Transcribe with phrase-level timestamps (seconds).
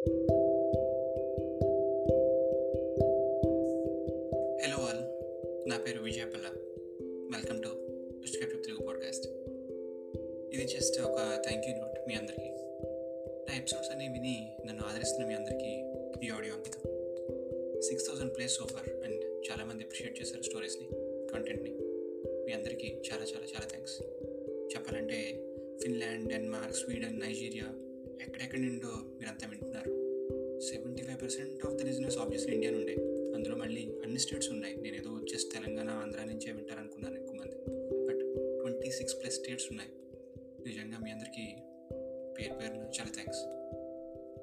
[0.00, 0.12] Hello
[4.76, 5.02] all
[5.68, 6.46] నా పేరు Vijayapalla
[7.32, 7.68] welcome to
[8.26, 9.26] script Telugu podcast
[10.54, 12.48] ఇది జస్ట్ ఒక థ్యాంక్ యూ నోట్ మీ అందరికీ.
[13.48, 15.72] నా ఎపిసోడ్స్ అన్ని విని నన్ను ఆదరిస్తున్న మీ అందరికీ
[16.26, 16.80] ఈ ఆడియో అంకితం.
[17.80, 20.88] Six thousand plays so far and చాలామంది అప్రిషియేట్ చేశారు స్టోరీస్ని
[21.34, 21.70] కంటెంట్ని
[22.46, 24.02] మీ అందరికీ చాలా చాలా చాలా థ్యాంక్స్
[24.76, 25.48] చెప్పాలంటే
[25.82, 27.64] ఫిన్లాండ్ డెన్మార్క్ స్వీడన్ నైజీరియా
[28.26, 29.69] ఎక్కడెక్కడి నుండో మీరంతా వింటున్నారు.
[31.22, 32.94] Percent of the listeners obviously India నుండే
[33.34, 34.74] అందులో మళ్ళీ అన్ని స్టేట్స్ ఉన్నాయి.
[34.76, 37.56] నేను ఏదో జస్ట్ తెలంగాణ ఆంధ్ర నుంచే వింటారనుకున్నాను ఎక్కువ మంది
[38.06, 38.22] but
[38.58, 39.90] twenty six plus states ఉన్నాయి.
[40.66, 41.44] నిజంగా మీ అందరికీ
[42.38, 43.42] పేరు పేరున చాలా థ్యాంక్స్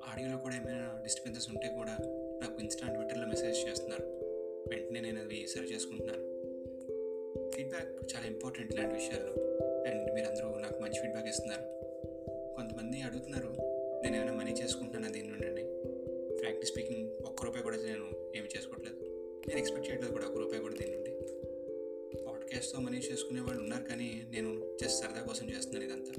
[0.10, 1.98] ఆడియోలో కూడా ఏమైనా డిస్టర్బెన్సెస్ ఉంటే కూడా
[2.42, 4.06] నాకు ఇన్స్టా ట్విట్టర్లో మెసేజ్ చేస్తున్నారు.
[4.70, 6.24] వెంటనే నేను అది సరి చేసుకుంటున్నాను.
[7.52, 9.34] ఫీడ్బ్యాక్ చాలా ఇంపార్టెంట్ ఇలాంటి విషయాల్లో.
[9.84, 11.66] అండ్ మీరందరూ నాకు మంచి ఫీడ్బ్యాక్ ఇస్తున్నారు.
[12.56, 13.50] కొంతమంది అడుగుతున్నారు
[14.04, 15.57] నేను ఏమైనా మనీ చేసుకుంటున్నాను దీని నుండి?
[16.48, 19.00] ఫ్రాంక్లీ స్పీకింగ్ ఒక్క రూపాయి కూడా నేను ఏమి చేసుకోవట్లేదు
[19.48, 21.12] నేను ఎక్స్పెక్ట్ చేయట్లేదు కూడా ఒక్క రూపాయి కూడా దీని నుండి.
[22.26, 26.14] పాడ్కాస్ట్తో మనీ చేసుకునే వాళ్ళు ఉన్నారు కానీ నేను జస్ట్ సరదా కోసం చేస్తున్నాను ఇదంతా.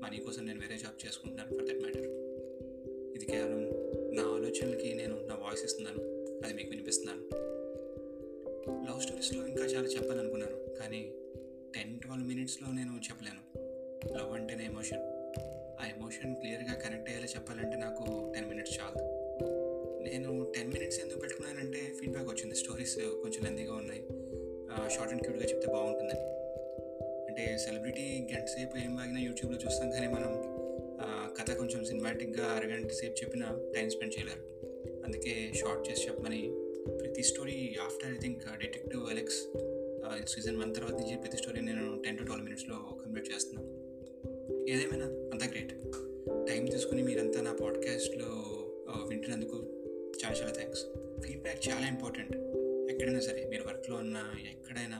[0.00, 2.06] మనీ కోసం నేను వేరే జాబ్ చేసుకుంటున్నాను ఫర్ దట్ మ్యాటర్.
[3.16, 3.62] ఇది కేవలం
[4.16, 6.00] నా ఆలోచనలకి నేను నా వాయిస్ ఇస్తున్నాను.
[6.44, 7.22] అది మీకు వినిపిస్తున్నాను.
[8.90, 11.12] లవ్ స్టోరీస్లో ఇంకా చాలా చెప్పాలనుకున్నాను కానీ
[11.74, 13.42] టెన్ ట్వెల్వ్ మినిట్స్లో నేను చెప్పలేను.
[14.18, 15.02] లవ్ అంటేనే ఎమోషన్.
[15.80, 18.04] ఆ ఎమోషన్ క్లియర్గా కనెక్ట్ అయ్యేలా చెప్పాలంటే నాకు
[22.86, 24.00] స్టోరీస్ uh, కొంచెం లెందీగా ఉన్నాయి.
[24.94, 26.24] షార్ట్ అండ్ క్యూట్గా చెప్తే బాగుంటుందని.
[27.28, 30.30] అంటే సెలబ్రిటీ గంట సేపు ఏం బాగినా యూట్యూబ్లో చూస్తాం కానీ మనం
[31.02, 34.42] uh, కథ కొంచెం సినిమాటిక్గా అరగంట సేపు చెప్పినా టైం స్పెండ్ చేయలేరు.
[35.06, 36.42] అందుకే షార్ట్ చేసి చెప్పమని
[37.00, 39.40] ప్రతి story after I think detective Alex
[40.34, 43.70] season one తర్వాత నుంచి ప్రతి స్టోరీ నేను టెన్ టు ట్వెల్వ్ మినిట్స్లో కంప్లీట్ చేస్తున్నాను.
[44.72, 45.74] ఏదేమైనా అంత గ్రేట్
[46.48, 48.30] టైం తీసుకుని మీరంతా నా పాడ్కాస్ట్లో
[48.90, 49.58] uh, వింటున్నందుకు
[50.20, 50.84] చాలా చాలా థ్యాంక్స్
[51.24, 52.34] ఫీడ్బ్యాక్ చాలా ఇంపార్టెంట్
[53.06, 54.18] ఎక్కడైనా సరే మీరు వర్క్లో ఉన్న
[54.52, 54.96] ఎక్కడైనా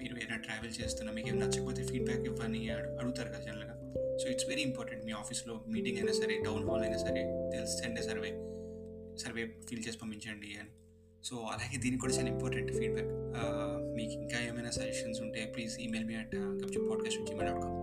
[0.00, 3.74] మీరు ఏదైనా ట్రావెల్ చేస్తున్నా మీకు ఏమైనా నచ్చకపోతే ఫీడ్బ్యాక్ ఇవ్వని అడుగుతారు కదా జనరల్గా.
[4.20, 7.22] సో ఇట్స్ వెరీ ఇంపార్టెంట్ మీ ఆఫీస్లో మీటింగ్ అయినా సరే టౌన్ హాల్ అయినా సరే
[7.54, 8.30] తెలిసి సెండ్ సర్వే
[9.24, 10.70] సర్వే ఫిల్ చేసి పంపించండి అని.
[11.24, 13.12] సో అలాగే దీనికి కూడా చాలా ఇంపార్టెంట్ ఫీడ్బ్యాక్.
[13.98, 17.76] మీకు ఇంకా ఏమైనా సజెషన్స్ ఉంటే ప్లీజ్ ఈమెయిల్ మీ అట్ గప్చు పాడ్కాస్ట్ నుంచి ఈమెయిల్ కామ్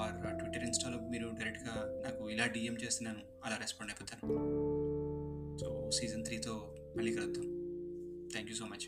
[0.00, 1.76] ఆర్ ట్విట్టర్ ఇన్స్టాలో మీరు డైరెక్ట్గా
[2.06, 4.36] నాకు ఇలా డిఎం చేస్తున్నాను అలా రెస్పాండ్ అయిపోతాను.
[5.62, 6.54] సో సీజన్ త్రీతో
[6.96, 7.46] మళ్ళీ కలుద్దాం.
[8.32, 8.86] Thank you so much